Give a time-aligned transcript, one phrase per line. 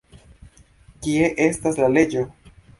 [1.05, 2.29] Kie estas la leĝo?